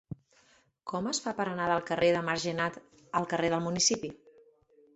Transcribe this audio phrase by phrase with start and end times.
[0.91, 2.79] Com es fa per anar del carrer de Margenat
[3.21, 4.15] al carrer del Municipi?